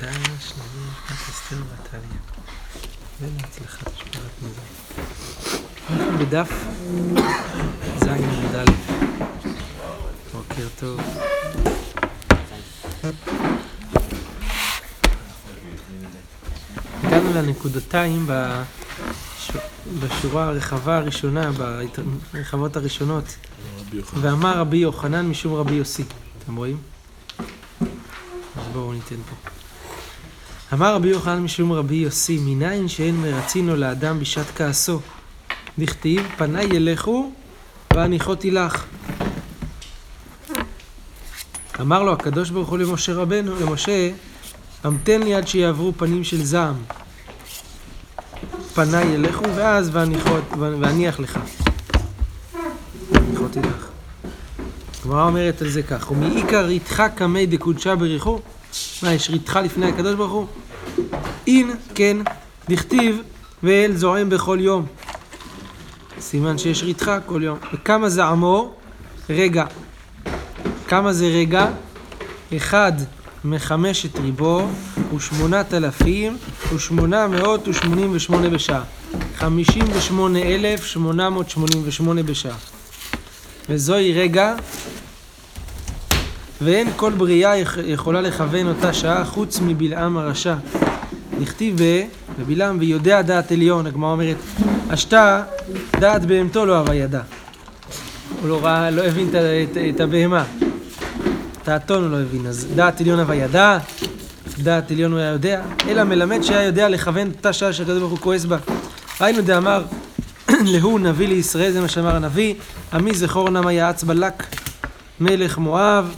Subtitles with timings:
[0.00, 2.20] הקדש נביא בת אסתר ועתליה.
[3.20, 5.02] ולהצלחת השפעת מזל.
[5.90, 6.50] אנחנו בדף
[7.98, 8.70] ז' עמוד א'.
[10.32, 11.00] בוקר טוב.
[17.02, 19.50] הגענו לנקודתיים בש...
[20.00, 21.50] בשורה הרחבה הראשונה,
[22.32, 23.36] ברחבות הראשונות.
[24.20, 26.04] ואמר רבי יוחנן משום רבי יוסי.
[26.38, 26.78] אתם רואים?
[28.56, 29.55] אז בואו ניתן פה.
[30.72, 35.00] אמר רבי יוחנן משום רבי יוסי, מניין שאין מרצינו לאדם בשעת כעסו.
[35.78, 37.30] דכתיב, פניי ילכו
[37.94, 38.84] והניחותי לך.
[41.80, 44.10] אמר לו הקדוש ברוך הוא למשה רבנו, למשה,
[44.84, 46.74] המתן לי עד שיעברו פנים של זעם.
[48.74, 51.38] פניי ילכו ואז ואניחות, ואניח לך.
[53.12, 53.88] ואניחותי לך.
[55.02, 58.40] הגמרא אומרת על זה כך, ומעיקר ריתחה קמי דקודשה בריחו?
[59.02, 60.46] מה, יש ריתחה לפני הקדוש ברוך הוא?
[61.46, 62.16] אין, כן,
[62.68, 63.22] דכתיב,
[63.62, 64.86] ואל זועם בכל יום.
[66.20, 67.58] סימן שיש ריתחה כל יום.
[67.72, 68.74] וכמה זה עמו?
[69.30, 69.64] רגע.
[70.88, 71.66] כמה זה רגע?
[72.56, 72.92] אחד
[73.44, 74.68] מחמשת ריבו
[75.16, 76.36] ושמונת אלפים
[76.74, 78.82] ושמונה מאות ושמונים ושמונה בשעה.
[79.36, 82.56] חמישים ושמונה אלף שמונה מאות שמונים ושמונה בשעה.
[83.68, 84.54] וזוהי רגע
[86.60, 87.54] ואין כל בריאה
[87.86, 90.54] יכולה לכוון אותה שעה חוץ מבלעם הרשע.
[91.40, 91.76] נכתיב
[92.38, 94.36] בבלעם ויודע דעת עליון, הגמרא אומרת,
[94.90, 95.42] השתה
[96.00, 97.20] דעת בהמתו לא אהבה ידה.
[98.40, 99.28] הוא לא ראה, לא הבין
[99.94, 100.44] את, הבהמה.
[101.62, 103.78] את האתון הוא לא הבין, אז דעת עליון אהבה ידה,
[104.58, 108.18] דעת עליון הוא היה יודע, אלא מלמד שהיה יודע לכוון אותה שעה שהקדוש ברוך הוא
[108.18, 108.56] כועס בה.
[109.20, 109.84] ראינו דאמר
[110.72, 112.54] להוא נביא לישראל, זה מה שאמר הנביא,
[112.92, 114.46] עמי זכור נמה יעץ בלק
[115.20, 116.14] מלך מואב,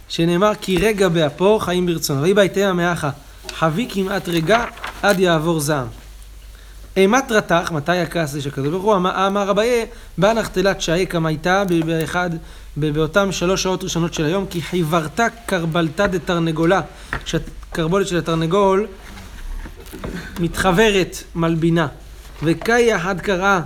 [0.08, 2.18] שנאמר כי רגע באפו חיים ברצון.
[2.18, 3.10] ויהי בהיתמה מאחה,
[3.54, 4.64] חבי כמעט רגע
[5.02, 5.86] עד יעבור זעם.
[6.96, 8.96] אימת רתח, מתי הכעס הזה של הקדוש ברוך הוא?
[8.96, 9.86] אמר אביי,
[10.18, 12.30] בנח תלת שעי כמייתה באחד,
[12.76, 16.80] באותם שלוש שעות ראשונות של היום, כי חיברתה קרבלתה דתרנגולה.
[17.24, 18.86] כשהקרבולת של התרנגול
[20.40, 21.86] מתחברת, מלבינה.
[22.42, 23.60] וקאי אחת קראה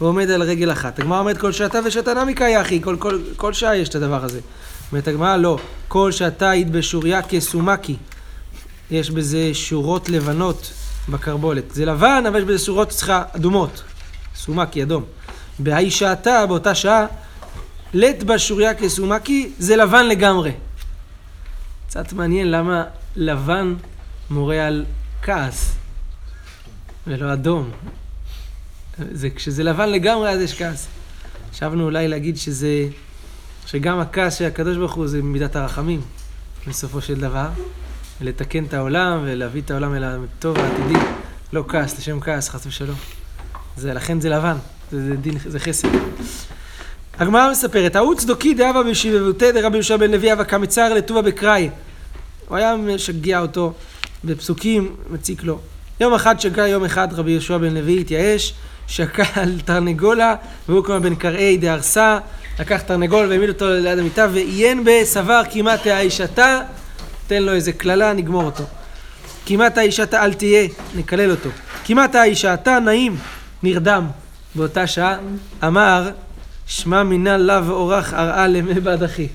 [0.00, 0.98] ועומד על רגל אחת.
[0.98, 4.24] הגמרא אומרת כל שעתה ושעתה נמי קאי אחי, כל, כל, כל שעה יש את הדבר
[4.24, 4.40] הזה.
[4.92, 5.58] אומרת הגמרא לא,
[5.88, 7.96] כל שעתה היית בשוריה כסומקי.
[8.90, 10.72] יש בזה שורות לבנות
[11.08, 11.64] בקרבולת.
[11.74, 13.82] זה לבן, אבל יש בזה שורות צריכה אדומות.
[14.36, 15.04] סומקי, אדום.
[15.58, 17.06] בהאי שעתה, באותה שעה,
[17.94, 20.52] לט בשוריה כסומקי, זה לבן לגמרי.
[21.86, 22.84] קצת מעניין למה
[23.16, 23.74] לבן
[24.30, 24.84] מורה על
[25.22, 25.72] כעס
[27.06, 27.70] ולא אדום.
[29.12, 30.86] זה, כשזה לבן לגמרי אז יש כעס.
[31.52, 32.88] חשבנו אולי להגיד שזה,
[33.66, 36.00] שגם הכעס של הקדוש ברוך הוא זה מידת הרחמים,
[36.66, 37.48] בסופו של דבר,
[38.20, 40.98] ולתקן את העולם ולהביא את העולם אל הטוב העתידי,
[41.52, 42.96] לא כעס, לשם כעס, חס ושלום.
[43.76, 44.56] זה, לכן זה לבן,
[44.90, 45.88] זה, זה דין, זה חסד.
[47.18, 51.70] הגמרא מספרת, ההוא צדוקי דאבה בשיבבותי דרבי יהושע בן לוי אבא קמצר לטובה בקראי.
[52.48, 53.72] הוא היה משגע אותו
[54.24, 55.58] בפסוקים, מציק לו.
[56.00, 58.54] יום אחד שגע יום אחד רבי יהושע בן לוי התייאש,
[58.86, 60.34] שקל תרנגולה,
[60.68, 62.18] והוא כלומר בן קראי דהרסה,
[62.60, 66.60] לקח תרנגול והעמיד אותו ליד המיטה, ועיין בסבר כמעט האישתה,
[67.26, 68.64] תן לו איזה קללה, נגמור אותו.
[69.46, 71.50] כמעט האישתה אל תהיה, נקלל אותו.
[71.84, 73.16] כמעט האישתה נעים,
[73.62, 74.06] נרדם.
[74.54, 75.16] באותה שעה
[75.64, 76.10] אמר,
[76.66, 79.28] שמע מינה לאו ואורך ארעה למי בעד אחי.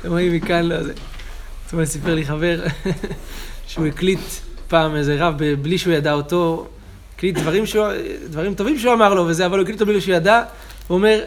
[0.00, 0.92] אתם רואים מכאן לא זה.
[1.70, 2.60] זאת סיפר לי חבר
[3.70, 4.20] שהוא הקליט
[4.68, 6.66] פעם איזה רב בלי שהוא ידע אותו,
[7.14, 7.86] הקליט דברים, שהוא,
[8.28, 10.42] דברים טובים שהוא אמר לו וזה, אבל הוא הקליט אותו בלי שהוא ידע,
[10.88, 11.20] הוא אומר,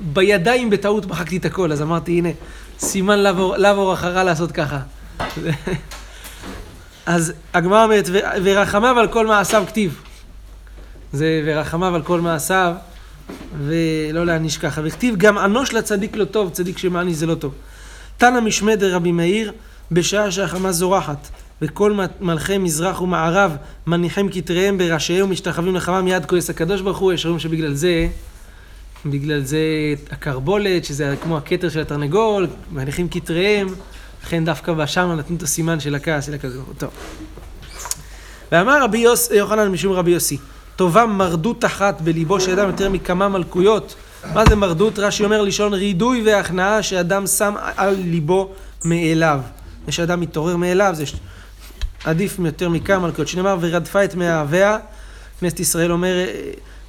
[0.00, 2.28] בידיים בטעות מחקתי את הכל, אז אמרתי, הנה,
[2.78, 3.18] סימן
[3.58, 4.78] לאו הרע לעשות ככה.
[7.06, 8.08] אז הגמרא אומרת,
[8.42, 10.02] ורחמיו על כל מעשיו כתיב.
[11.12, 12.74] זה ורחמיו על כל מעשיו,
[13.66, 14.80] ולא להעניש ככה.
[14.84, 17.54] וכתיב גם אנוש לצדיק לא טוב, צדיק שמעניש זה לא טוב.
[18.18, 19.52] תנא משמי דרבי מאיר,
[19.92, 21.28] בשעה שהחמה זורחת,
[21.62, 27.24] וכל מלכי מזרח ומערב מניחים כתריהם בראשיהם ומשתחווים לחמה מיד כועס הקדוש ברוך הוא, יש
[27.26, 28.08] אומרים שבגלל זה,
[29.06, 29.58] בגלל זה
[30.10, 33.68] הקרבולת, שזה כמו הכתר של התרנגול, מניחים כתריהם,
[34.24, 36.68] לכן דווקא בשם נתנו את הסימן של הכעס של הקדוש ברוך.
[36.78, 36.90] טוב.
[38.52, 40.38] ואמר רבי יוס, יוחנן משום רבי יוסי,
[40.76, 43.94] טובה מרדות אחת בליבו של אדם יותר מכמה מלכויות.
[44.34, 44.98] מה זה מרדות?
[44.98, 48.50] רש"י אומר לשון רידוי והכנעה שאדם שם על ליבו
[48.84, 49.40] מאליו.
[49.86, 51.04] זה שאדם מתעורר מאליו, זה
[52.04, 53.28] עדיף יותר מכמה מלכויות.
[53.28, 54.78] שנאמר ורדפה את מאהביה,
[55.40, 56.26] כנסת ישראל אומר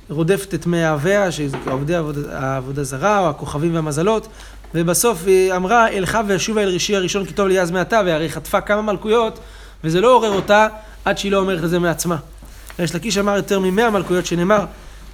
[0.09, 1.93] רודפת את מאהביה, שזה עובדי
[2.31, 4.27] העבודה זרה, או הכוכבים והמזלות,
[4.75, 8.61] ובסוף היא אמרה, אלכה ואשובה אל רישי הראשון כי טוב לי אז מעתה, והרי חטפה
[8.61, 9.39] כמה מלכויות,
[9.83, 10.67] וזה לא עורר אותה
[11.05, 12.17] עד שהיא לא אומרת את זה מעצמה.
[12.79, 14.65] ריש לקיש אמר יותר ממאה מלכויות, שנאמר,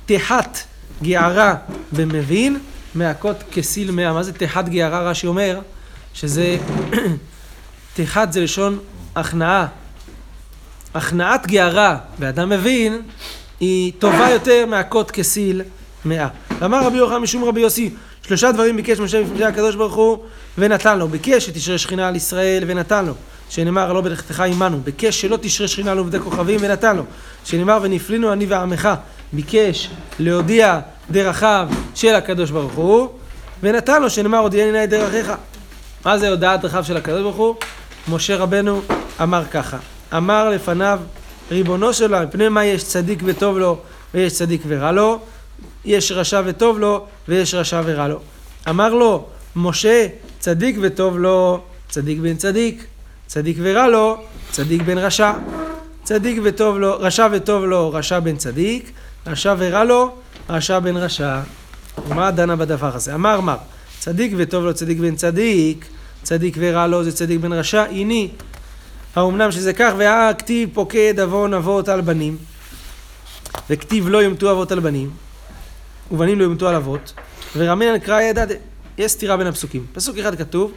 [0.06, 0.58] תחת
[1.04, 1.56] גערה
[1.92, 2.60] במבין,
[2.96, 4.14] מהכות כסיל מאה.
[4.14, 5.10] מה זה תחת גערה?
[5.10, 5.60] רש"י אומר,
[6.14, 6.58] שזה,
[7.96, 8.80] תחת זה לשון
[9.16, 9.68] הכנעה.
[10.98, 13.02] הכנעת גערה באדם מבין,
[13.60, 15.62] היא טובה יותר מהכות כסיל
[16.06, 16.28] מאה.
[16.60, 17.90] ואמר רבי יוחנן משום רבי יוסי,
[18.22, 20.18] שלושה דברים ביקש משה בפני הקדוש ברוך הוא
[20.58, 21.08] ונתן לו.
[21.08, 23.14] ביקש שתשרה שכינה על ישראל ונתן לו.
[23.50, 24.80] שנאמר לא בלכתך עמנו.
[24.84, 27.04] ביקש שלא תשרה שכינה על עובדי כוכבים ונתן לו.
[27.46, 28.90] שנאמר ונפלינו אני ועמך.
[29.34, 29.90] ביקש
[30.20, 30.80] להודיע
[31.12, 33.10] דרכיו של הקדוש ברוך הוא
[33.64, 35.32] ונתן לו שנאמר הודיעני נא את דרכיך.
[36.06, 37.56] מה זה הודעת דרכיו של הקדוש ברוך הוא?
[38.08, 38.82] משה רבנו
[39.22, 39.78] אמר ככה.
[40.14, 41.00] אמר לפניו
[41.52, 43.78] ריבונו של עולם, מפני מה יש צדיק וטוב לו
[44.14, 45.20] ויש צדיק ורע לו,
[45.86, 48.20] יש רשע וטוב לו ויש רשע ורע לו.
[48.70, 49.26] אמר לו,
[49.56, 50.08] משה,
[50.40, 52.86] צדיק וטוב לו, צדיק בן צדיק,
[53.28, 54.18] צדיק ורע לו,
[54.52, 55.34] צדיק בן רשע.
[56.04, 58.92] צדיק וטוב לו, רשע וטוב לו, רשע בן צדיק,
[59.28, 60.16] רשע ורע לו,
[60.50, 61.40] רשע בן רשע.
[62.08, 63.16] ומה דנה בדבר הזה?
[63.16, 63.58] אמר מר,
[64.00, 65.86] צדיק וטוב לו, צדיק בן צדיק,
[66.24, 68.28] צדיק ורע לו זה צדיק בן רשע, הנה
[69.18, 72.38] האומנם שזה כך, והכתיב פוקד עוון אבות על בנים,
[73.70, 75.10] וכתיב לא יומתו אבות על בנים,
[76.12, 77.14] ובנים לא יומתו על אבות,
[77.56, 78.46] ורמינן קרא ידע,
[78.98, 79.86] יש סתירה בין הפסוקים.
[79.94, 80.72] פסוק אחד כתוב,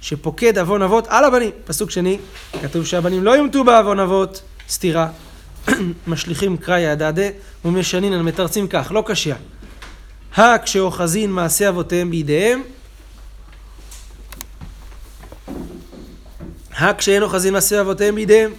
[0.00, 1.50] שפוקד עוון אבות על הבנים.
[1.64, 2.18] פסוק שני,
[2.62, 5.08] כתוב שהבנים לא יומתו בעוון אבות, סתירה.
[6.06, 7.28] משליכים קרא ידדה
[7.64, 9.34] ומשנינן, מתרצים כך, לא קשיא.
[10.36, 12.62] הכשאוחזין מעשה אבותיהם בידיהם,
[16.78, 18.52] הכשאין אוחזין מעשה אבותיהם בידיהם.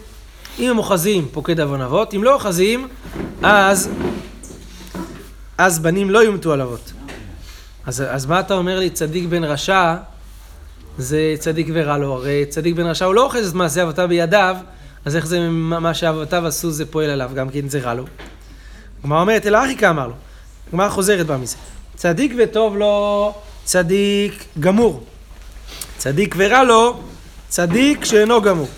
[0.59, 2.87] אם הם אוחזים, פוקד עוון אבות, אם לא אוחזים,
[3.43, 3.89] אז,
[5.57, 6.93] אז בנים לא יומתו על אבות.
[7.85, 9.95] אז, אז מה אתה אומר לי, צדיק בן רשע,
[10.97, 14.55] זה צדיק ורע לו, הרי צדיק בן רשע הוא לא אוחז את מעשה אבותיו בידיו,
[15.05, 18.05] אז איך זה מה שאבותיו עשו זה פועל עליו, גם כן זה רע לו.
[18.99, 20.13] הגמרא אומרת, אלא אחי כאמר לו.
[20.67, 21.55] הגמרא חוזרת בה מזה.
[21.95, 23.33] צדיק וטוב לו,
[23.63, 25.03] צדיק גמור.
[25.97, 26.99] צדיק ורע לו,
[27.49, 28.69] צדיק שאינו גמור.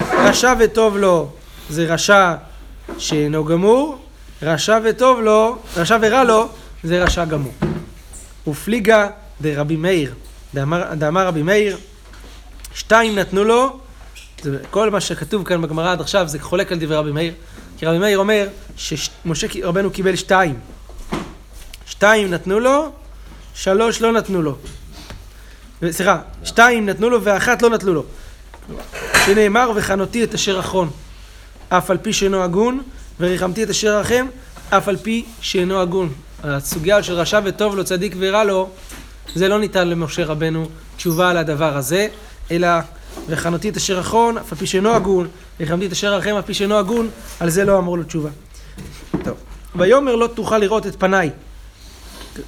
[0.00, 1.30] רשע וטוב לו
[1.70, 2.34] זה רשע
[2.98, 3.98] שאינו גמור,
[4.42, 6.48] רשע וטוב לו, רשע ורע לו
[6.84, 7.52] זה רשע גמור.
[8.46, 9.08] ופליגה
[9.40, 10.14] דרבי מאיר,
[10.94, 11.76] דאמר רבי מאיר,
[12.74, 13.78] שתיים נתנו לו,
[14.42, 17.34] זה כל מה שכתוב כאן בגמרא עד עכשיו זה חולק על דברי רבי מאיר,
[17.78, 20.54] כי רבי מאיר אומר שמשה רבנו קיבל שתיים.
[21.86, 22.92] שתיים נתנו לו,
[23.54, 24.56] שלוש לא נתנו לו.
[25.90, 28.04] סליחה, שתיים נתנו לו ואחת לא נתנו לו.
[29.26, 30.90] שנאמר וחנותי את אשר אחרון,
[31.68, 32.82] אף על פי שאינו הגון,
[33.20, 34.26] וריחמתי את אשר רחם,
[34.70, 36.12] אף על פי שאינו הגון.
[36.44, 38.68] הסוגיה של רשע וטוב לו, צדיק ורע לו,
[39.34, 42.08] זה לא ניתן למשה רבנו תשובה על הדבר הזה,
[42.50, 42.68] אלא
[43.28, 45.28] וחנותי את אשר אחרון, אף על פי שאינו הגון,
[45.60, 47.10] וריחמתי את אשר רחם, אף על פי שאינו הגון,
[47.40, 48.30] על זה לא אמרו לו תשובה.
[49.24, 49.36] טוב.
[49.76, 51.30] ויאמר לא תוכל לראות את פניי.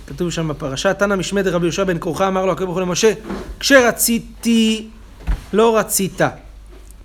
[0.06, 3.12] כתוב שם בפרשה, תנא משמי דרבי יהושע בן כורחה אמר לו הקדוש ברוך הוא למשה,
[3.60, 4.88] כשרציתי
[5.52, 6.20] לא רצית.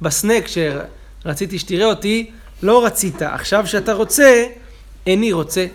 [0.01, 2.31] בסנק כשרציתי שתראה אותי,
[2.63, 3.21] לא רצית.
[3.21, 4.45] עכשיו שאתה רוצה,
[5.07, 5.65] איני רוצה.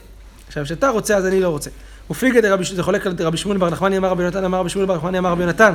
[0.49, 1.71] עכשיו, כשאתה רוצה, אז אני לא רוצה.
[2.11, 4.87] ופליגא דרבי, זה חולק על רבי שמואל בר נחמני אמר רבי יונתן, אמר רבי שמואל
[4.87, 5.75] בר נחמני אמר רבי יונתן.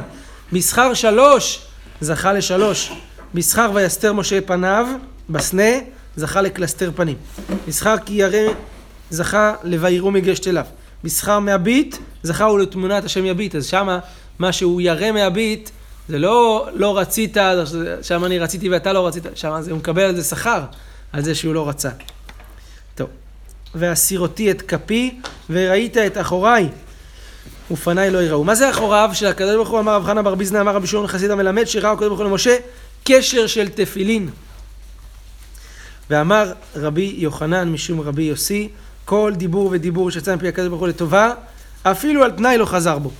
[0.51, 1.62] מסחר שלוש,
[2.01, 2.91] זכה לשלוש.
[3.33, 4.88] מסחר ויסתר משה פניו,
[5.29, 5.71] בסנה,
[6.15, 7.15] זכה לקלסתר פנים.
[7.67, 8.53] מסחר כי ירא,
[9.09, 10.65] זכה ל"ויראו מגשת אליו".
[11.03, 13.56] מסחר מהביט, זכה הוא לתמונת השם יביט.
[13.56, 14.00] אז שמה,
[14.39, 15.70] מה שהוא ירא מהביט,
[16.10, 17.38] זה לא לא רצית,
[18.01, 20.63] שם אני רציתי ואתה לא רצית, שם הוא מקבל על זה שכר,
[21.13, 21.89] על זה שהוא לא רצה.
[22.96, 23.10] טוב.
[23.75, 26.70] והסירותי את כפי, וראית את אחוריי,
[27.72, 28.44] ופניי לא יראו.
[28.44, 31.08] מה זה אחוריו של הקדוש ברוך הוא אמר רב חנה בר ביזנא אמר רבי שמעון
[31.08, 32.58] חסיד המלמד שראה הקדוש ברוך הוא למשה
[33.03, 34.29] קשר של תפילין.
[36.10, 38.70] ואמר רבי יוחנן משום רבי יוסי
[39.10, 41.34] כל דיבור ודיבור שיצא מפי הקדוש ברוך הוא לטובה
[41.84, 43.12] אפילו על תנאי לא חזר בו.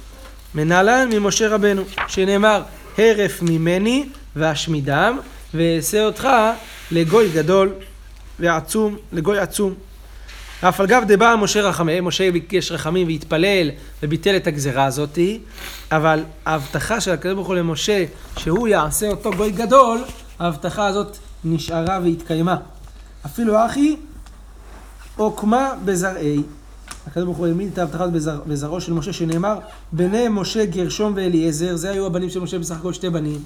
[0.56, 2.64] מנהלן ממשה רבנו שנאמר
[2.98, 5.18] הרף ממני ואשמידם
[5.54, 6.28] ואעשה אותך
[6.92, 7.74] לגוי גדול
[8.40, 9.74] ועצום, לגוי עצום.
[10.62, 13.72] אף על גב דבא משה רחמי, משה ביקש רחמים והתפלל
[14.04, 15.40] וביטל את הגזרה הזאתי,
[15.92, 18.06] אבל ההבטחה של הקדוש ברוך הוא למשה
[18.38, 20.00] שהוא יעשה אותו גוי גדול,
[20.40, 22.56] ההבטחה הזאת נשארה והתקיימה.
[23.26, 23.96] אפילו אחי
[25.20, 26.44] עוקמה בזרעי.
[27.08, 28.08] הקדוש ברוך הוא העמיד את ההבטחה
[28.48, 29.60] בזרעו של משה שנאמר
[29.92, 33.44] בני משה גרשום ואליעזר, זה היו הבנים של משה בסך הכל שתי בנים.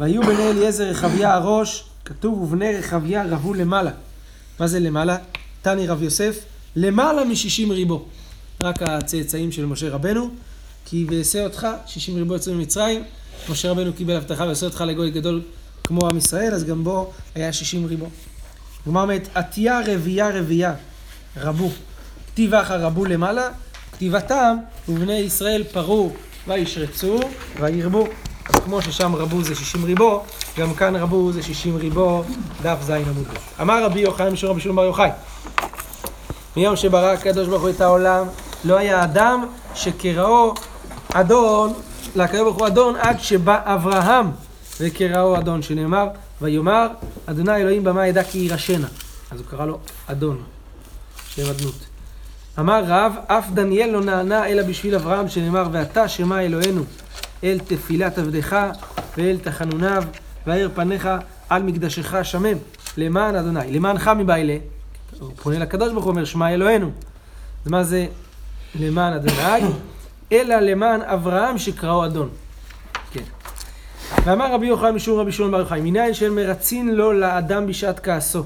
[0.00, 3.90] והיו בני אליעזר רחביה הראש, כתוב ובני רחביה רבו למעלה.
[4.60, 5.16] מה זה למעלה?
[5.62, 6.38] תני רב יוסף,
[6.76, 8.04] למעלה משישים ריבו.
[8.62, 10.30] רק הצאצאים של משה רבנו,
[10.84, 13.02] כי ואעשה אותך, שישים ריבו יצאו ממצרים,
[13.48, 15.42] משה רבנו קיבל הבטחה ועשה אותך לגוי גדול
[15.84, 18.06] כמו עם ישראל, אז גם בו היה שישים ריבו.
[18.84, 20.74] כלומר אומרת, עטייה רבייה רבייה,
[21.36, 21.70] רבו.
[22.32, 23.48] כתיב אחר רבו למעלה,
[23.92, 24.56] כתיבתם,
[24.88, 26.12] ובני ישראל פרו
[26.48, 27.20] וישרצו
[27.60, 28.06] וירבו.
[28.48, 30.22] אז כמו ששם רבו זה שישים ריבו,
[30.58, 32.24] גם כאן רבו זה שישים ריבו,
[32.62, 33.60] דף ז עמוד ב'.
[33.62, 35.10] אמר רבי יוחנן משום רבי שלום בר יוחאי,
[36.56, 38.26] מיום שברא הקדוש ברוך הוא את העולם,
[38.64, 40.54] לא היה אדם שקראו
[41.12, 41.72] אדון,
[42.16, 44.30] לקדוש ברוך הוא אדון, עד שבא אברהם
[44.80, 46.08] וקראו אדון, שנאמר,
[46.42, 46.86] ויאמר,
[47.26, 48.88] אדוני אלוהים במה ידע כי יירשנה.
[49.30, 50.42] אז הוא קרא לו אדון,
[51.36, 51.74] שם אדנות.
[52.58, 56.82] אמר רב, אף דניאל לא נענה אלא בשביל אברהם, שנאמר, ואתה שמע אלוהינו
[57.44, 58.66] אל תפילת עבדך
[59.16, 60.04] ואל תחנוניו,
[60.46, 61.08] ואר פניך
[61.48, 62.58] על מקדשך שמם,
[62.96, 63.72] למען אדוני.
[63.72, 64.56] למענך מבעילה,
[65.20, 66.90] הוא פונה לקדוש ברוך הוא, אומר, שמע אלוהינו.
[67.64, 68.06] אז מה זה
[68.74, 69.68] למען אדוני?
[70.32, 72.28] אלא למען אברהם שקראו אדון.
[73.12, 73.22] כן.
[74.24, 78.44] ואמר רבי יוחנן משום רבי שמעון בר יוחאי, מניין של מרצין לו לאדם בשעת כעסו,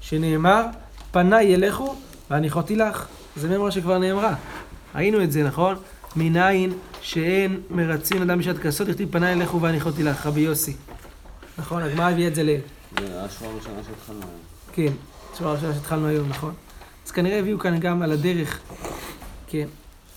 [0.00, 0.62] שנאמר,
[1.10, 1.94] פניי ילכו
[2.32, 3.06] והניחותי לך.
[3.36, 4.34] זה מאמרה שכבר נאמרה.
[4.94, 5.76] ראינו את זה, נכון?
[6.16, 10.76] מניין שאין מרצין אדם בשעת כעסו, תכתיב פניי ילכו והניחותי לך, רבי יוסי.
[11.58, 12.48] נכון, הגמרא הביא את זה ל...
[13.00, 14.40] זה השורה הראשונה שהתחלנו היום.
[14.72, 14.92] כן,
[15.38, 16.52] שורה הראשונה שהתחלנו היום, נכון?
[17.06, 18.60] אז כנראה הביאו כאן גם על הדרך,
[19.46, 19.66] כן.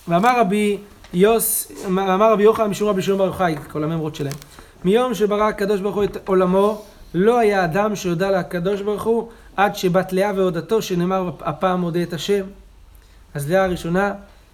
[0.08, 0.78] ואמר רבי
[1.14, 4.36] יוס, אמר רבי יוחנן משום רבי שמעון בר יוחאי, כל הממרות שלהם.
[4.84, 6.82] מיום שברא הקדוש ברוך הוא את עולמו,
[7.14, 12.12] לא היה אדם שהודה לקדוש ברוך הוא עד שבת לאה והודתו, שנאמר הפעם הודה את
[12.12, 12.44] השם.
[13.34, 14.12] אז לאה הראשונה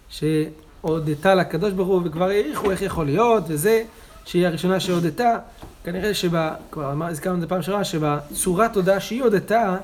[0.09, 3.83] שהודתה לקדוש ברוך הוא, וכבר העריכו איך יכול להיות, וזה,
[4.25, 5.37] שהיא הראשונה שהודתה,
[5.83, 6.49] כנראה שב...
[6.71, 9.77] כבר אמר- הזכרנו את זה פעם שעברה, שבצורת הודעה שהיא הודתה,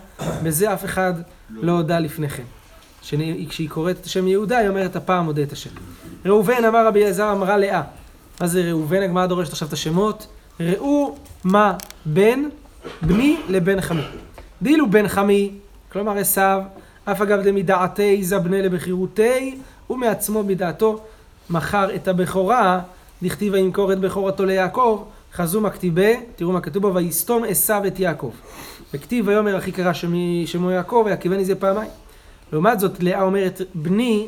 [0.44, 1.14] בזה אף אחד
[1.50, 2.44] לא הודה לפני כן.
[3.50, 5.70] כשהיא קוראת את השם יהודה, היא אומרת הפעם הודה את השם.
[6.26, 7.82] ראובן אמר רבי אלעזר אמרה לאה.
[8.42, 9.02] מה זה ראובן?
[9.04, 10.28] הגמרא דורשת עכשיו את השמות.
[10.60, 11.74] ראו מה
[12.06, 12.50] בין
[13.02, 14.02] בני לבן חמי.
[14.62, 15.52] דילו בן חמי,
[15.92, 16.62] כלומר עשיו,
[17.06, 19.58] אף אגב דמדעתי זבנה לבחירותי,
[19.90, 21.00] ומעצמו מדעתו
[21.50, 22.80] מכר את הבכורה,
[23.24, 28.32] דכתיב וימכור את בכורתו ליעקב, חזו מכתיבה, תראו מה כתוב בו, ויסתום עשיו את יעקב.
[28.94, 29.94] וכתיב ויאמר אחי קרא
[30.46, 31.90] שמו יעקב, ויעקבני זה פעמיים.
[32.54, 34.28] לעומת זאת, לאה אומרת, בני,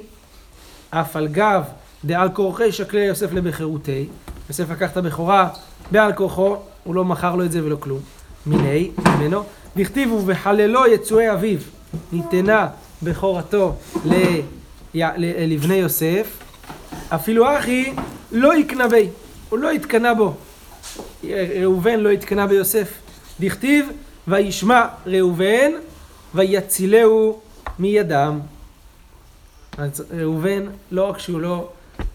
[0.89, 1.63] אף על גב
[2.05, 4.07] דעל כורחי שקלי יוסף לבחירותי.
[4.49, 5.49] יוסף לקח את הבכורה
[5.91, 7.99] בעל כורחו, הוא לא מכר לו את זה ולא כלום.
[8.45, 9.43] מיני, ממנו,
[9.77, 11.59] דכתיבו וחללו יצואי אביו,
[12.11, 12.67] ניתנה
[13.03, 13.75] בכורתו
[14.05, 14.13] ל...
[15.23, 16.37] לבני יוסף,
[17.09, 17.93] אפילו אחי
[18.31, 19.07] לא יקנא בי,
[19.49, 20.33] הוא לא התקנא בו.
[21.61, 22.91] ראובן לא התקנא ביוסף.
[23.39, 23.89] דכתיב,
[24.27, 25.71] וישמע ראובן,
[26.35, 27.39] ויצילהו
[27.79, 28.39] מידם.
[29.77, 31.69] אז ראובן, לא רק שהוא לא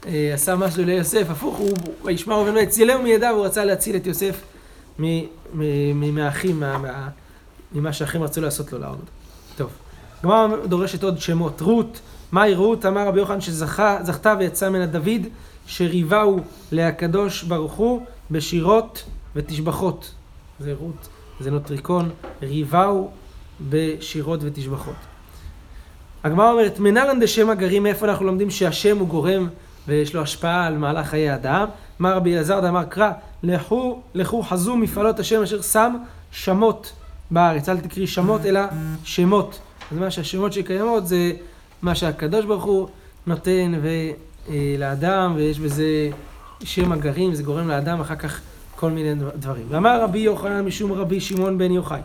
[0.07, 1.71] אה, עשה משהו ליוסף, הפוך, הוא
[2.05, 4.41] וישמע ראובן ויצילהו מידיו, הוא רצה להציל את יוסף
[5.95, 7.09] מהאחים, מה- מה-
[7.73, 9.05] ממה שהאחים רצו לעשות לו לעוד.
[9.57, 9.71] טוב,
[10.21, 11.61] הגמרא דורשת עוד שמות.
[11.61, 12.01] רות,
[12.33, 12.87] מהי רות?
[12.87, 15.27] אמר רבי יוחנן שזכתה ויצא ממנה דוד,
[15.67, 16.41] שריבהו
[16.73, 19.05] להקדוש ברוך הוא בשירות
[19.37, 20.11] ותשבחות.
[20.61, 21.09] זה רות,
[21.41, 22.11] זה נוטריקון,
[22.43, 23.11] ריבהו
[23.61, 24.95] בשירות ותשבחות.
[26.25, 29.49] הגמרא אומרת, מנלן דשם הגרים, מאיפה אנחנו לומדים שהשם הוא גורם
[29.89, 31.69] ויש לו השפעה על מהלך חיי אדם?
[32.01, 33.11] אמר רבי אלעזר דאמר קרא,
[33.43, 35.97] לכו, לכו חזו מפעלות השם אשר שם
[36.31, 36.93] שמות
[37.31, 37.69] בארץ.
[37.69, 38.61] אל תקריא שמות אלא
[39.05, 39.61] שמות.
[39.93, 41.33] אז מה שהשמות שקיימות זה
[41.83, 42.89] מה שהקדוש ברוך הוא
[43.27, 43.89] נותן ו,
[44.49, 46.11] אה, לאדם, ויש בזה
[46.65, 48.41] שם הגרים, זה גורם לאדם אחר כך
[48.77, 49.67] כל מיני דברים.
[49.69, 52.01] ואמר רבי יוחנן משום רבי שמעון בן יוחאי,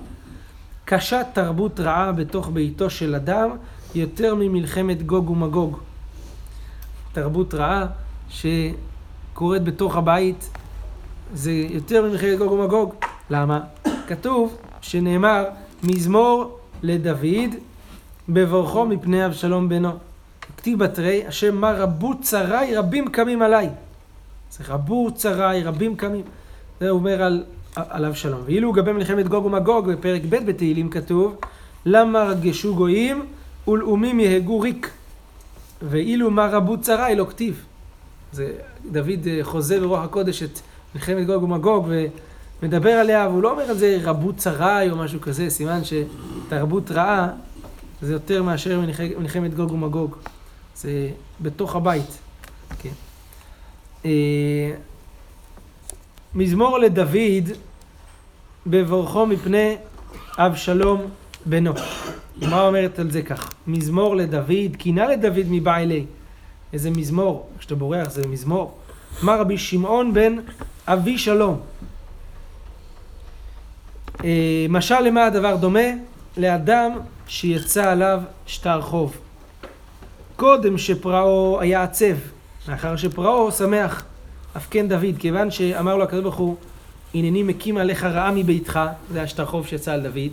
[0.86, 3.50] קשה תרבות רעה בתוך ביתו של אדם
[3.96, 5.78] יותר ממלחמת גוג ומגוג.
[7.13, 7.86] תרבות רעה
[8.30, 10.50] שקורית בתוך הבית
[11.34, 12.94] זה יותר ממלחמת גוג ומגוג.
[13.30, 13.60] למה?
[14.08, 15.45] כתוב שנאמר
[15.83, 17.55] מזמור לדוד
[18.29, 19.91] בברכו מפני אבשלום בנו.
[20.57, 23.69] כתיב בתרי, השם מה רבו צרי רבים קמים עליי.
[24.51, 26.23] זה רבו צרי רבים קמים.
[26.79, 27.43] זה אומר על,
[27.75, 28.41] על אבשלום.
[28.45, 31.35] ואילו לגבי מלחמת גוג ומגוג בפרק ב' בתהילים כתוב
[31.85, 33.25] למה רגשו גויים
[33.67, 34.91] ולאומים יהגו ריק.
[35.81, 37.65] ואילו מה רבו צרי לא כתיב.
[38.31, 38.51] זה
[38.91, 40.59] דוד אה, חוזה ברוח הקודש את
[40.95, 41.88] מלחמת גוג ומגוג
[42.62, 47.27] ומדבר עליה, והוא לא אומר על זה רבו צרי או משהו כזה, סימן שתרבות רעה
[48.01, 48.82] זה יותר מאשר
[49.20, 50.15] מלחמת גוג ומגוג.
[50.75, 51.10] זה
[51.41, 52.18] בתוך הבית.
[52.82, 52.89] כן.
[54.06, 54.72] אה,
[56.36, 57.50] מזמור לדוד
[58.68, 59.75] בברכו מפני
[60.38, 61.01] אבשלום
[61.46, 61.74] בנו.
[62.41, 63.53] מה אומרת על זה כך?
[63.68, 66.06] מזמור לדוד, קינה לדוד מבעילי.
[66.74, 68.77] איזה מזמור, כשאתה בורח זה מזמור.
[69.24, 70.36] אמר רבי שמעון בן
[70.88, 71.60] אבי שלום.
[74.24, 75.80] אה, משל למה הדבר דומה?
[76.38, 76.92] לאדם
[77.28, 79.18] שיצא עליו שטר חוב.
[80.36, 82.16] קודם שפרעו היה עצב,
[82.68, 84.04] לאחר שפרעו שמח.
[84.58, 86.56] אף כן דוד, כיוון שאמר לו הקדוש ברוך הוא,
[87.13, 88.80] הנני מקים עליך רעה מביתך,
[89.12, 90.32] זה השטר חוב שיצא על דוד,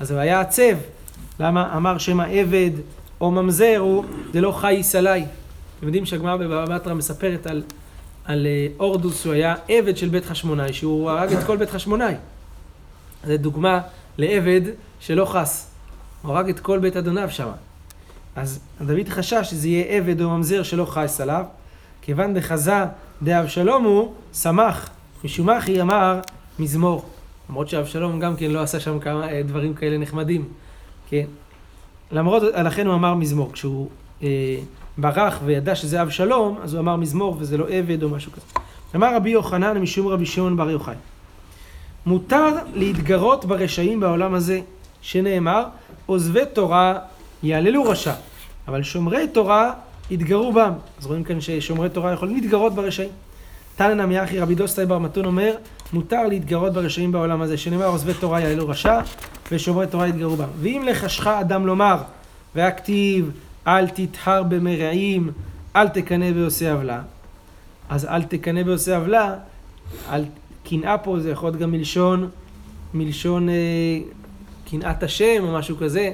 [0.00, 0.76] אז הוא היה עצב.
[1.40, 1.76] למה?
[1.76, 2.70] אמר שמא עבד
[3.20, 5.26] או ממזר הוא, זה לא חייס עליי.
[5.78, 7.62] אתם יודעים שהגמרא בבבא בתרא מספרת על,
[8.24, 12.14] על אה, אורדוס, הוא היה עבד של בית חשמונאי, שהוא הרג את כל בית חשמונאי.
[13.24, 13.80] זה דוגמה
[14.18, 14.60] לעבד
[15.00, 15.70] שלא חס.
[16.22, 17.48] הוא הרג את כל בית אדוניו שם.
[18.36, 21.44] אז דוד חשש שזה יהיה עבד או ממזר שלא חס עליו,
[22.02, 22.84] כיוון דחזה
[23.22, 24.90] דאבשלום הוא, שמח.
[25.24, 26.20] משום אחי אמר
[26.58, 27.04] מזמור.
[27.50, 30.48] למרות שאבשלום גם כן לא עשה שם כמה אה, דברים כאלה נחמדים,
[31.08, 31.24] כן?
[32.12, 33.52] למרות, לכן הוא אמר מזמור.
[33.52, 33.88] כשהוא
[34.22, 34.28] אה,
[34.98, 38.46] ברח וידע שזה אבשלום, אז הוא אמר מזמור וזה לא עבד או משהו כזה.
[38.94, 40.94] אמר רבי יוחנן משום רבי שמעון בר יוחאי.
[42.06, 44.60] מותר להתגרות ברשעים בעולם הזה,
[45.02, 45.64] שנאמר,
[46.06, 46.98] עוזבי תורה
[47.42, 48.12] יעללו רשע,
[48.68, 49.72] אבל שומרי תורה
[50.10, 50.72] יתגרו בם.
[50.98, 53.10] אז רואים כאן ששומרי תורה יכולים להתגרות ברשעים.
[53.76, 55.54] תנא נמי אחי רבי דוסטאי בר מתון אומר,
[55.92, 59.00] מותר להתגרות ברשעים בעולם הזה, שנאמר עוזבי תורה יעללו רשע,
[59.52, 60.48] ושומרי תורה יתגרו בם.
[60.60, 61.96] ואם לחשך אדם לומר,
[62.54, 63.30] והכתיב,
[63.66, 65.32] אל תתחר במרעים,
[65.76, 67.00] אל תקנא בעושי עוולה,
[67.88, 69.34] אז אל תקנא בעושי עוולה,
[70.10, 70.24] אל...
[70.64, 72.30] קנאה פה זה יכול להיות גם מלשון,
[72.94, 73.54] מלשון אה,
[74.70, 76.12] קנאת השם או משהו כזה,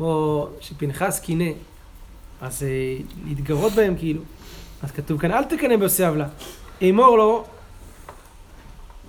[0.00, 1.50] או שפנחס קינא.
[2.40, 2.96] אז אה,
[3.28, 4.20] להתגרות בהם כאילו.
[4.82, 6.26] אז כתוב כאן, אל תקנא בעושי עוולה.
[6.82, 7.44] אמור לו,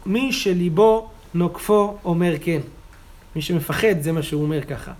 [0.05, 2.59] מי שליבו נוקפו אומר כן.
[3.35, 4.91] מי שמפחד זה מה שהוא אומר ככה.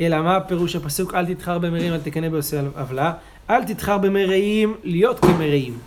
[0.00, 3.12] אלא מה פירוש הפסוק אל תתחר במרעים אל תקנא בעושי עוולה?
[3.50, 5.78] אל תתחר במרעים להיות כמרעים.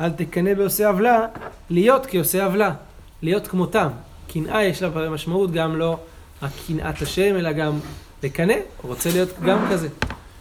[0.00, 1.26] אל תקנא בעושי עוולה
[1.70, 2.74] להיות כעושי עוולה.
[3.22, 3.88] להיות כמותם.
[4.28, 5.98] קנאה יש לה משמעות גם לא
[6.42, 7.78] הקנאת השם, אלא גם
[8.22, 9.88] לקנא, הוא רוצה להיות גם כזה.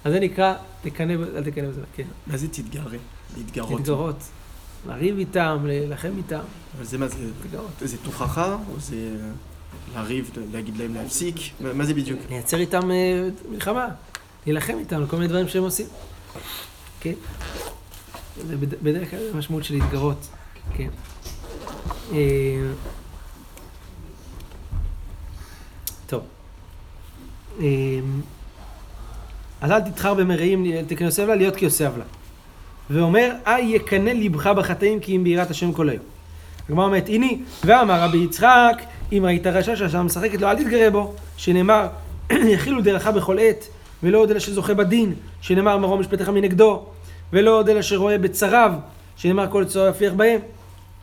[0.03, 2.03] אז זה נקרא, תקנא, אל תקנא בזה, כן.
[2.27, 2.83] מה זה תתגרה?
[3.37, 3.71] להתגרות.
[3.71, 4.15] להתגרות.
[4.87, 6.39] לריב איתם, להילחם איתם.
[6.77, 7.15] אבל זה מה זה?
[7.43, 7.69] להתגרות.
[7.81, 8.95] זה תוכחה, או זה
[9.95, 11.35] לריב, להגיד להם להפסיק?
[11.73, 12.19] מה זה בדיוק?
[12.29, 13.87] לייצר איתם אה, מלחמה,
[14.45, 15.85] להילחם איתם על כל מיני דברים שהם עושים.
[16.99, 17.13] כן?
[18.47, 20.27] זה בד- בדרך כלל המשמעות של להתגרות.
[20.77, 20.89] כן.
[22.13, 22.17] אה.
[27.61, 27.99] אה,
[29.61, 30.65] אז אל תתחר במרעים,
[31.05, 32.03] עושה עוולה, להיות כעושה עוולה.
[32.89, 36.03] ואומר, אה יקנא ליבך בחטאים כי אם ביראת השם כל היום.
[36.69, 37.27] הגמרא אומרת, הנה,
[37.63, 41.87] ואמר רבי יצחק, אם ראית רשע שהשעה משחקת לו, אל תתגרה בו, שנאמר,
[42.55, 43.67] יכילו דרך בכל עת,
[44.03, 46.85] ולא עוד אלא שזוכה בדין, שנאמר מרום משפטיך מנגדו,
[47.33, 48.73] ולא עוד אלא שרואה בצריו,
[49.17, 50.39] שנאמר כל צועה יפיח בהם.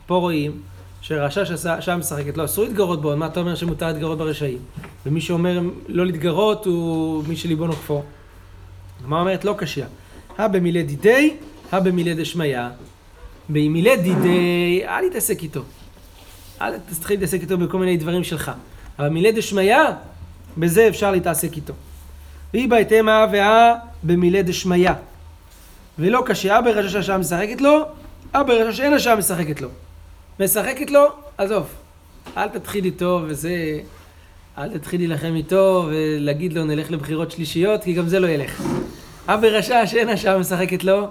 [0.05, 0.61] פה רואים
[1.01, 4.57] שרשע שהשעה משחקת לו, אסור להתגרות בו, מה אתה אומר שמותר להתגרות ברשעים?
[5.05, 8.03] ומי שאומר לא להתגרות הוא מי שליבו נוקפו.
[9.01, 9.83] הגמרא אומרת לא קשיא.
[10.37, 11.33] הא במילי דידי,
[11.71, 12.59] הא במילי דשמיא.
[13.49, 15.61] במילי דידי, אל תתעסק איתו.
[16.61, 18.51] אל תתחיל להתעסק איתו בכל מיני דברים שלך.
[18.99, 19.77] אבל מילי דשמיא,
[20.57, 21.73] בזה אפשר להתעסק איתו.
[22.53, 24.91] והיא בהתאמה והא במילי דשמיא.
[25.99, 27.79] ולא קשה אבא רשע שהשעה משחקת לו,
[28.33, 29.69] אבא רשע שאין השעה משחקת לו.
[30.39, 31.67] משחקת לו, עזוב.
[32.37, 33.79] אל תתחיל איתו וזה...
[34.57, 38.63] אל תתחיל להילחם איתו ולהגיד לו נלך לבחירות שלישיות, כי גם זה לא ילך.
[39.27, 41.07] אבא רשע שאין השעה משחקת לו,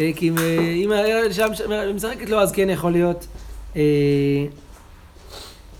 [0.00, 0.28] אה, כי
[0.84, 1.48] אם, אה, השעה
[1.94, 3.26] משחקת לו אז כן יכול להיות,
[3.76, 3.82] אה,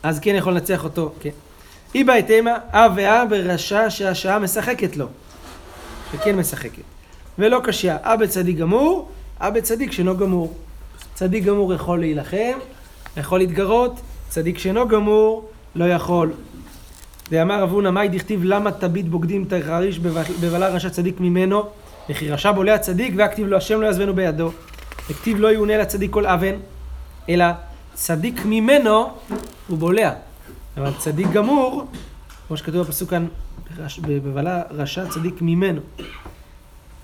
[0.02, 1.30] אז כן יכול לנצח אותו, כן.
[1.94, 5.06] אי בהתאמה, אב ואב ברשע שהשעה משחקת לו,
[6.12, 6.82] שכן משחקת.
[7.38, 9.08] ולא קשיא, אבא צדיק גמור,
[9.40, 10.54] אבא צדיק שאינו גמור.
[11.20, 12.58] צדיק גמור יכול להילחם,
[13.16, 16.32] יכול להתגרות, צדיק שאינו גמור לא יכול.
[17.30, 19.98] ואמר רב הונא מאי דכתיב למה תביט בוגדים תחריש
[20.40, 21.62] בבלה רשע צדיק ממנו
[22.10, 24.50] וכי רשע בולע צדיק והכתיב לו השם לא יעזבנו בידו
[25.10, 26.54] וכתיב לא יאונה לצדיק כל אבן
[27.28, 27.44] אלא
[27.94, 29.08] צדיק ממנו
[29.68, 30.12] הוא בולע
[30.76, 31.86] אבל צדיק גמור
[32.48, 33.26] כמו שכתוב בפסוק כאן
[34.06, 35.80] בבלה רשע צדיק ממנו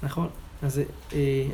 [0.02, 0.28] נכון?
[0.62, 0.80] אז
[1.12, 1.44] אה,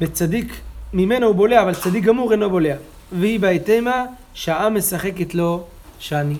[0.00, 0.60] בצדיק
[0.92, 2.76] ממנו הוא בולע אבל צדיק גמור אינו בולע
[3.12, 5.64] והיא בהתאמה שעה משחקת לו
[5.98, 6.34] שאני.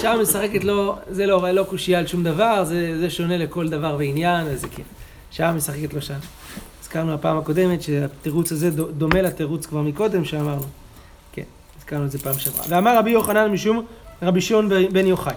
[0.00, 3.96] שעה משחקת לו, זה לא, לא קושייה על שום דבר, זה, זה שונה לכל דבר
[3.98, 4.82] ועניין, אז זה כן.
[5.30, 6.18] שעה משחקת לו שאני.
[6.82, 10.62] הזכרנו בפעם הקודמת שהתירוץ הזה דומה לתירוץ כבר מקודם שאמרנו.
[11.32, 11.42] כן,
[11.78, 12.64] הזכרנו את זה פעם שעברה.
[12.68, 13.84] ואמר רבי יוחנן משום
[14.22, 15.34] רבי שמעון בן יוחאי.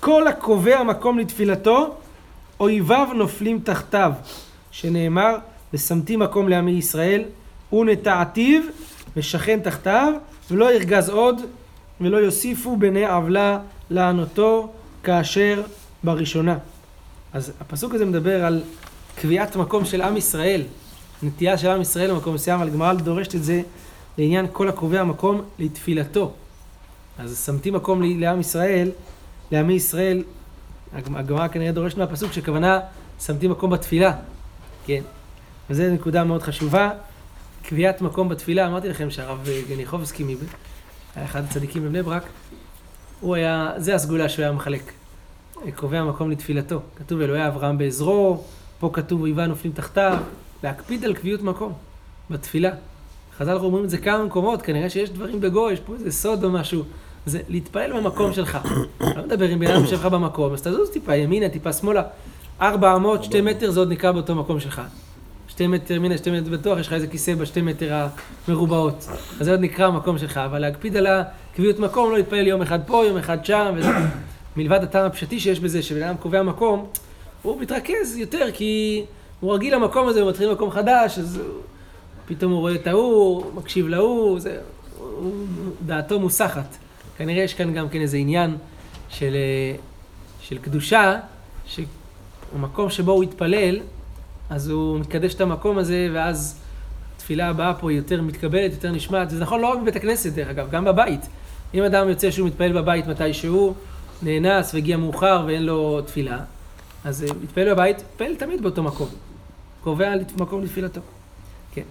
[0.00, 1.94] כל הקובע מקום לתפילתו,
[2.60, 4.12] אויביו נופלים תחתיו,
[4.70, 5.36] שנאמר,
[5.74, 7.24] ושמתי מקום לעמי ישראל,
[7.72, 8.62] ונטעתיו
[9.16, 10.12] ושכן תחתיו,
[10.50, 11.40] ולא ירגז עוד,
[12.00, 13.58] ולא יוסיפו בני עוולה
[13.90, 15.62] לענותו כאשר
[16.04, 16.58] בראשונה.
[17.32, 18.62] אז הפסוק הזה מדבר על
[19.16, 20.62] קביעת מקום של עם ישראל,
[21.22, 23.62] נטייה של עם ישראל למקום מסוים, אבל הגמרא דורשת את זה
[24.18, 26.32] לעניין כל הקובע מקום לתפילתו.
[27.18, 28.90] אז שמתי מקום לעם ישראל,
[29.50, 30.22] לעמי ישראל,
[30.92, 32.80] הגמרא כנראה דורשת מהפסוק שכוונה
[33.20, 34.12] שמתי מקום בתפילה,
[34.86, 35.02] כן.
[35.70, 36.90] וזו נקודה מאוד חשובה.
[37.62, 40.24] קביעת מקום בתפילה, אמרתי לכם שהרב גניחובסקי
[41.16, 42.22] היה אחד הצדיקים בבני ברק,
[43.20, 44.92] הוא היה, זה הסגולה שהוא היה מחלק.
[45.74, 46.80] קובע מקום לתפילתו.
[46.96, 48.44] כתוב אלוהי אברהם בעזרו,
[48.80, 50.18] פה כתוב אויבה נופלים תחתיו,
[50.62, 51.72] להקפיד על קביעות מקום
[52.30, 52.70] בתפילה.
[53.38, 56.50] חז"ל אומרים את זה כמה מקומות, כנראה שיש דברים בגו, יש פה איזה סוד או
[56.50, 56.82] משהו.
[57.26, 58.58] זה להתפלל במקום שלך.
[59.00, 62.02] לא מדבר עם בן אדם יושב לך במקום, אז תזוז טיפה ימינה, טיפה שמאלה.
[62.60, 64.82] ארבע אמות, שתי מטר, זה עוד נקרא באותו מקום שלך.
[65.52, 68.08] שתי מטר ימינה, שתי מטר בטוח, יש לך איזה כיסא בשתי מטר
[68.48, 69.06] המרובעות.
[69.40, 72.78] אז זה עוד נקרא המקום שלך, אבל להקפיד על הקביעות מקום, לא להתפלל יום אחד
[72.86, 73.88] פה, יום אחד שם, וזה.
[74.56, 76.86] מלבד הטעם הפשטי שיש בזה, שבן אדם קובע מקום,
[77.42, 79.04] הוא מתרכז יותר, כי
[79.40, 81.40] הוא רגיל למקום הזה, הוא מתחיל במקום חדש, אז
[82.26, 84.58] פתאום הוא רואה את ההוא, מקשיב להוא, זה,
[85.86, 86.76] דעתו מוסחת.
[87.16, 88.56] כנראה יש כאן גם כן איזה עניין
[89.08, 89.36] של,
[90.40, 91.18] של קדושה,
[91.66, 93.80] שהמקום שבו הוא התפלל,
[94.52, 96.60] אז הוא מקדש את המקום הזה, ואז
[97.16, 99.30] התפילה הבאה פה היא יותר מתקבלת, יותר נשמעת.
[99.30, 101.20] זה נכון לא רק בבית הכנסת, דרך אגב, גם בבית.
[101.74, 103.74] אם אדם יוצא שהוא מתפלל בבית מתישהו,
[104.22, 106.38] נאנס והגיע מאוחר ואין לו תפילה,
[107.04, 109.08] אז מתפלל בבית, מתפלל תמיד באותו מקום.
[109.80, 111.00] קובע מקום לתפילתו.
[111.74, 111.82] כן.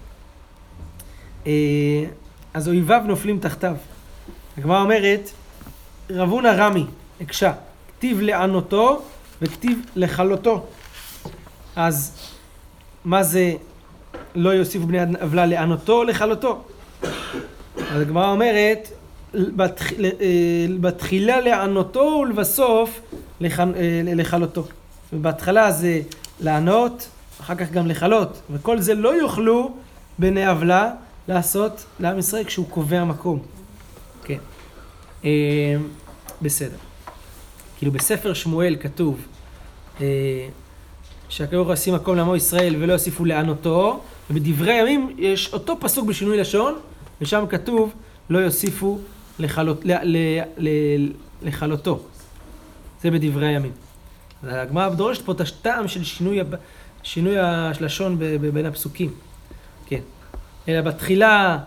[1.46, 2.04] אה,
[2.54, 3.76] אז אויביו נופלים תחתיו.
[4.58, 5.30] הגמרא אומרת,
[6.10, 6.86] רבונה רמי,
[7.20, 7.52] הקשה,
[7.88, 9.02] כתיב לענותו
[9.42, 10.66] וכתיב לכלותו.
[11.76, 12.31] אז
[13.04, 13.54] מה זה
[14.34, 16.62] לא יוסיפו בני עוולה לענותו או לכלותו?
[17.90, 18.88] אז הגמרא אומרת,
[19.34, 19.40] אה,
[20.80, 23.00] בתחילה לענותו ולבסוף
[23.42, 23.48] אה,
[24.04, 24.64] לכלותו.
[25.12, 26.00] בהתחלה זה
[26.40, 27.08] לענות,
[27.40, 29.74] אחר כך גם לכלות, וכל זה לא יוכלו
[30.18, 30.90] בני עוולה
[31.28, 33.42] לעשות לעם ישראל כשהוא קובע מקום.
[34.24, 34.38] כן.
[35.24, 35.30] אה,
[36.42, 36.76] בסדר.
[37.78, 39.26] כאילו בספר שמואל כתוב
[41.32, 46.38] שהקדוש ברוך הוא מקום לעמו ישראל ולא יוסיפו לענותו, ובדברי הימים יש אותו פסוק בשינוי
[46.38, 46.74] לשון,
[47.20, 47.92] ושם כתוב
[48.30, 48.98] לא יוסיפו
[51.42, 52.00] לכלותו.
[53.02, 53.72] זה בדברי הימים.
[54.42, 56.40] הגמרא דורשת פה את הטעם של שינוי,
[57.02, 58.18] שינוי הלשון
[58.52, 59.10] בין הפסוקים.
[59.86, 60.00] כן.
[60.68, 61.58] אלא בתחילה,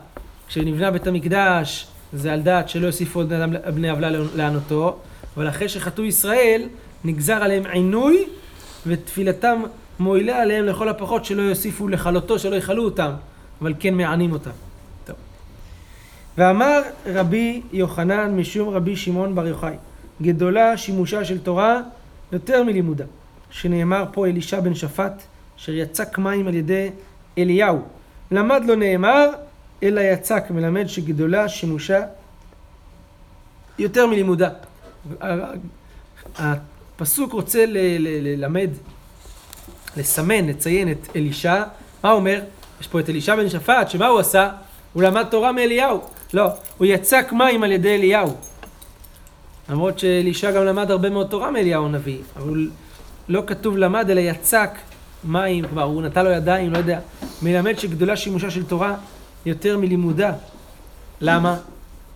[0.47, 3.33] כשנבנה בית המקדש, זה על דעת שלא יוסיפו עוד
[3.73, 4.99] בני עוולה לענותו,
[5.37, 6.67] אבל אחרי שחטאו ישראל,
[7.03, 8.25] נגזר עליהם עינוי
[8.87, 9.61] ותפילתם
[9.99, 13.11] מועילה עליהם לכל הפחות שלא יוסיפו לכלותו, שלא יכלו אותם,
[13.61, 14.51] אבל כן מענים אותם.
[15.05, 15.15] טוב.
[16.37, 19.75] ואמר רבי יוחנן משום רבי שמעון בר יוחאי,
[20.21, 21.81] גדולה שימושה של תורה
[22.31, 23.05] יותר מלימודה,
[23.49, 25.23] שנאמר פה אלישע בן שפט,
[25.57, 26.89] אשר יצק מים על ידי
[27.37, 27.81] אליהו.
[28.31, 29.29] למד לא נאמר,
[29.83, 32.01] אלא יצק, מלמד שגדולה שימושה
[33.79, 34.49] יותר מלימודה.
[36.97, 38.69] פסוק רוצה ללמד,
[39.97, 41.63] לסמן, לציין את אלישע,
[42.03, 42.41] מה הוא אומר?
[42.81, 44.49] יש פה את אלישע בן שפט, שמה הוא עשה?
[44.93, 46.01] הוא למד תורה מאליהו.
[46.33, 48.35] לא, הוא יצק מים על ידי אליהו.
[49.69, 52.57] למרות שאלישע גם למד הרבה מאוד תורה מאליהו הנביא, אבל הוא
[53.29, 54.69] לא כתוב למד, אלא יצק
[55.23, 56.99] מים, כבר הוא נטל לו ידיים, לא יודע.
[57.41, 58.95] מלמד שגדולה שימושה של תורה
[59.45, 60.33] יותר מלימודה.
[61.21, 61.57] למה?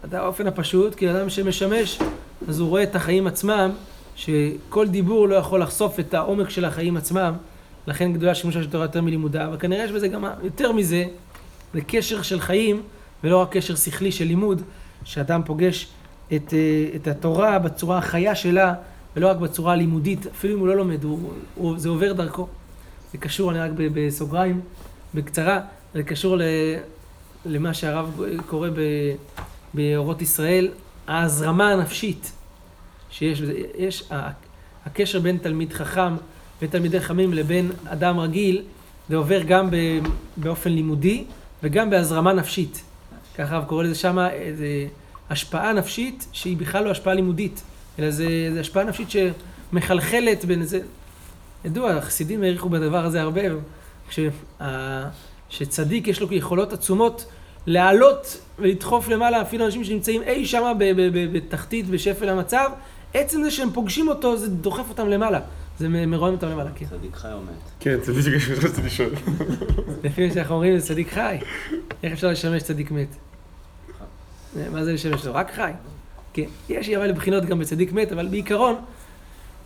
[0.05, 1.99] את האופן הפשוט, כי אדם שמשמש,
[2.47, 3.71] אז הוא רואה את החיים עצמם,
[4.19, 7.33] שכל דיבור לא יכול לחשוף את העומק של החיים עצמם,
[7.87, 11.03] לכן גדולה שימושה של תורה יותר מלימודה, אבל כנראה יש בזה גם יותר מזה,
[11.73, 12.81] זה קשר של חיים,
[13.23, 14.61] ולא רק קשר שכלי של לימוד,
[15.03, 15.87] שאדם פוגש
[16.35, 18.73] את, אה, את התורה בצורה החיה שלה,
[19.15, 22.47] ולא רק בצורה הלימודית, אפילו אם הוא לא לומד, הוא, הוא, זה עובר דרכו.
[23.11, 24.61] זה קשור, אני רק בסוגריים,
[25.13, 25.59] בקצרה,
[25.93, 26.41] זה קשור ל,
[27.45, 28.69] למה שהרב קורא
[29.73, 30.69] באורות ישראל,
[31.07, 32.31] ההזרמה הנפשית
[33.11, 33.41] שיש.
[33.77, 34.03] יש,
[34.85, 36.15] הקשר בין תלמיד חכם,
[36.61, 38.61] בין תלמידי חכמים לבין אדם רגיל,
[39.09, 39.69] זה עובר גם
[40.37, 41.23] באופן לימודי
[41.63, 42.83] וגם בהזרמה נפשית.
[43.35, 44.87] ככה הרב קורא לזה שמה, איזה
[45.29, 47.61] השפעה נפשית שהיא בכלל לא השפעה לימודית,
[47.99, 50.79] אלא זה, זה השפעה נפשית שמחלחלת בין זה.
[51.65, 53.41] ידוע, החסידים העריכו בדבר הזה הרבה,
[54.09, 54.29] שה,
[55.49, 57.25] שצדיק יש לו יכולות עצומות
[57.67, 60.45] לעלות ולדחוף למעלה אפילו אנשים שנמצאים אי
[60.79, 62.69] ב- בתחתית, בשפל המצב,
[63.13, 65.39] עצם זה שהם פוגשים אותו, זה דוחף אותם למעלה.
[65.79, 66.85] זה מרומם אותם למעלה, כן.
[66.85, 67.71] צדיק חי או מת?
[67.79, 69.09] כן, זה בדיוק מה שרציתי לשאול.
[70.03, 71.37] לפי מה שאנחנו אומרים, זה צדיק חי.
[72.03, 73.15] איך אפשר לשמש צדיק מת?
[74.71, 75.33] מה זה לשמש לו?
[75.33, 75.71] רק חי.
[76.33, 78.75] כן, יש אבל בחינות גם בצדיק מת, אבל בעיקרון,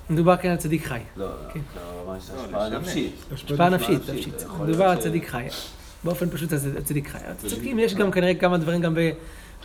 [0.09, 0.99] מדובר כאן על צדיק חי.
[1.17, 1.59] לא, כן.
[1.75, 3.13] לא, ממש השפעה נפשית.
[3.31, 4.41] השפעה נפשית, נפשית.
[4.41, 5.47] יכול מדובר על צדיק חי.
[6.03, 7.17] באופן פשוט על צדיק חי.
[7.37, 8.95] צדיקים, יש גם כנראה כמה דברים גם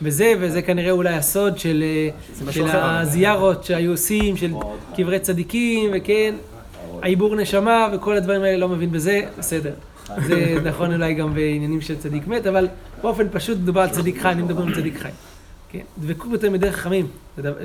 [0.03, 1.85] בזה, וזה כנראה אולי הסוד של
[2.47, 2.65] אה, של.
[2.73, 4.53] הזיארות שהיו עושים, של.
[4.97, 6.35] קברי צדיקים, וכן,
[7.03, 9.75] העיבור נשמה וכל הדברים האלה, לא מבין בזה, בסדר.
[10.27, 12.69] זה נכון אולי גם בעניינים של צדיק מת, אבל
[13.03, 15.09] באופן פשוט מדובר על צדיק חי, אני מדבר על צדיק חי.
[15.71, 17.07] כן, דבקות בתלמידי חכמים,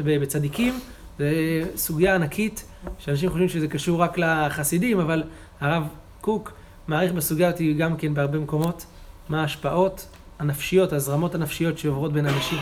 [0.04, 0.80] בצדיקים,
[1.19, 1.32] זה
[1.76, 2.65] סוגיה ענקית,
[3.00, 5.24] שאנשים חושבים שזה קשור רק לחסידים, אבל
[5.62, 5.84] הרב
[6.22, 6.52] קוק
[6.88, 8.86] מעריך בסוגיה הזאת גם כן בהרבה מקומות,
[9.30, 10.08] מה ההשפעות
[10.39, 12.60] הנפשיות, הזרמות הנפשיות שעוברות בין אנשים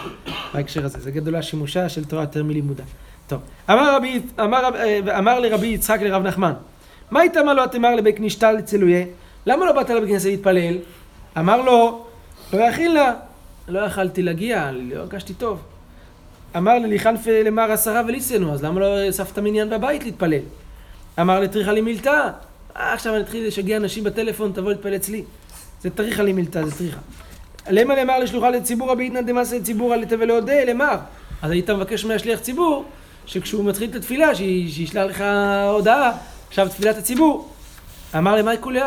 [0.53, 0.99] בהקשר הזה.
[0.99, 2.83] זה גדולה שימושה של תורה יותר מלימודה.
[3.27, 6.53] טוב, אמר, רבי, אמר, אה, אמר לרבי יצחק לרב נחמן,
[7.11, 9.05] מה איתמה לא תמר לבית נשתל צלויה?
[9.45, 10.77] למה לא באת לבית כנסת להתפלל?
[11.37, 12.05] אמר לו,
[12.53, 13.13] לא יכין לה.
[13.67, 15.59] לא יכלתי להגיע, לא הרגשתי טוב.
[16.57, 20.39] אמר לי, ליחנף למר עשרה וליסנו, אז למה לא אספת מניין בבית להתפלל?
[21.21, 22.29] אמר לטריחה לי מילתא,
[22.77, 25.23] אה, עכשיו אני אתחיל לשגע אנשים בטלפון, תבוא להתפלל אצלי.
[25.81, 26.99] זה טריחה לי מילתא, זה טריחה.
[27.69, 30.95] למה למר לשלוחה לציבור הביתנא דמאסא לציבור על תבל להודה, למר.
[31.41, 32.85] אז היית מבקש מהשליח ציבור,
[33.25, 35.23] שכשהוא מתחיל את התפילה, שי- שישלח לך
[35.73, 36.11] הודעה,
[36.47, 37.49] עכשיו תפילת הציבור.
[38.17, 38.81] אמר למאי כולי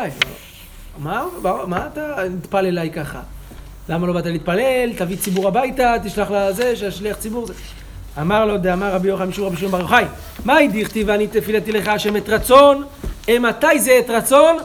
[0.99, 3.21] מה, מה, מה אתה נטפל אליי ככה?
[3.89, 4.93] למה לא באת להתפלל?
[4.97, 7.55] תביא ציבור הביתה, תשלח לזה, שהשליח ציבור זה.
[8.21, 10.05] אמר לו, דאמר רבי יוחנן משום רבי שמעון בר יוחאי,
[10.45, 12.85] מהי דכתיב ואני תפילתי לך השם את רצון?
[13.29, 14.57] אה, מתי זה את רצון?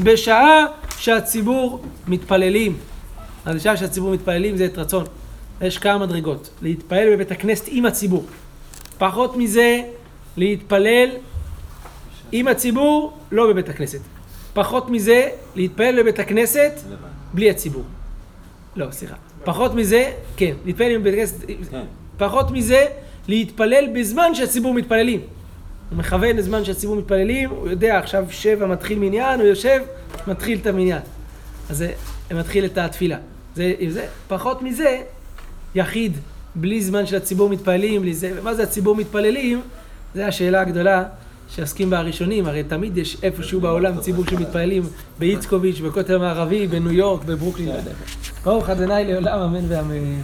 [0.00, 0.64] בשעה
[0.98, 2.76] שהציבור מתפללים.
[3.44, 5.04] אז בשעה שהציבור מתפללים זה את רצון.
[5.60, 6.50] יש כמה מדרגות.
[6.62, 8.26] להתפלל בבית הכנסת עם הציבור.
[8.98, 9.80] פחות מזה,
[10.36, 11.08] להתפלל
[12.32, 14.00] עם הציבור, לא בבית הכנסת.
[14.52, 16.72] פחות מזה, להתפלל בבית הכנסת.
[17.34, 17.82] בלי הציבור.
[18.76, 19.14] לא, סליחה.
[19.44, 21.82] פחות מזה, כן, להתפלל עם בית הכנסת, כן.
[22.18, 22.86] פחות מזה,
[23.28, 25.20] להתפלל בזמן שהציבור מתפללים.
[25.90, 29.80] הוא מכוון לזמן שהציבור מתפללים, הוא יודע עכשיו שבע מתחיל מניין, הוא יושב,
[30.26, 31.02] מתחיל את המניין.
[31.70, 31.92] אז זה
[32.30, 33.16] מתחיל את התפילה.
[33.54, 35.02] זה, זה, פחות מזה,
[35.74, 36.16] יחיד,
[36.54, 39.60] בלי זמן של הציבור מתפללים, בלי זה, ומה זה הציבור מתפללים?
[40.14, 41.04] זה השאלה הגדולה
[41.48, 44.82] שעוסקים בה הראשונים, הרי תמיד יש איפשהו בעולם ציבור שמתפללים
[45.18, 47.74] באיצקוביץ', בכותל המערבי, בניו יורק, בברוקלין, לא.
[48.44, 50.20] ברוך ה' לעולם אמן ואמן.